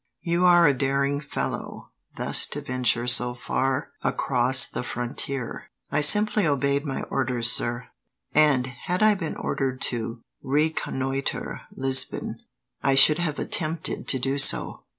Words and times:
"You 0.23 0.45
are 0.47 0.65
a 0.65 0.73
daring 0.73 1.19
fellow, 1.21 1.91
thus 2.17 2.47
to 2.47 2.61
venture 2.61 3.05
so 3.05 3.35
far 3.35 3.91
across 4.03 4.65
the 4.67 4.81
frontier." 4.81 5.65
"I 5.91 6.01
simply 6.01 6.47
obeyed 6.47 6.83
my 6.85 7.03
orders, 7.03 7.51
sir; 7.51 7.87
and, 8.33 8.65
had 8.85 9.03
I 9.03 9.13
been 9.13 9.35
ordered 9.35 9.79
to 9.91 10.23
reconnoitre 10.41 11.61
Lisbon, 11.75 12.39
I 12.81 12.95
should 12.95 13.19
have 13.19 13.37
attempted 13.37 14.07
to 14.07 14.17
do 14.17 14.39
so." 14.39 14.85